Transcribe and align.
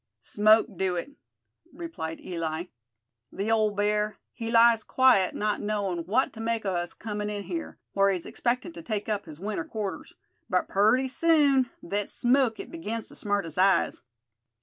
"Smoke 0.23 0.65
do 0.77 0.95
it," 0.95 1.11
replied 1.71 2.19
Eli. 2.21 2.63
"The 3.31 3.51
ole 3.51 3.69
bear, 3.69 4.17
he 4.33 4.49
lies 4.49 4.83
quiet, 4.83 5.35
not 5.35 5.61
knowin' 5.61 6.05
what 6.05 6.33
to 6.33 6.39
make 6.39 6.65
o' 6.65 6.73
us 6.73 6.95
comin' 6.95 7.29
in 7.29 7.43
here, 7.43 7.77
whar 7.93 8.09
he's 8.09 8.25
expectin' 8.25 8.71
to 8.73 8.81
take 8.81 9.07
up 9.07 9.25
his 9.27 9.39
winter 9.39 9.63
quarters. 9.63 10.15
But 10.49 10.67
purty 10.67 11.07
soon 11.07 11.69
thet 11.87 12.09
smoke 12.09 12.59
it 12.59 12.71
begins 12.71 13.09
to 13.09 13.15
smart 13.15 13.45
his 13.45 13.59
eyes. 13.59 14.01